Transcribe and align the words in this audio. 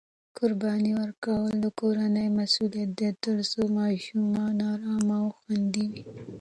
قرباني 0.37 0.91
ورکول 1.01 1.51
د 1.63 1.65
کورنۍ 1.79 2.27
مسؤلیت 2.39 2.89
دی 2.99 3.09
ترڅو 3.23 3.61
ماشومان 3.79 4.55
ارام 4.71 5.05
او 5.19 5.25
خوندي 5.37 5.85
وي. 5.91 6.01